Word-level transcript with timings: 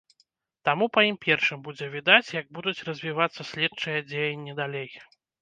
Таму 0.69 0.85
па 0.95 1.03
ім 1.09 1.17
першым 1.25 1.59
будзе 1.67 1.89
відаць, 1.97 2.33
як 2.39 2.49
будуць 2.61 2.83
развівацца 2.89 3.47
следчыя 3.51 3.99
дзеянні 4.09 4.59
далей. 4.63 4.91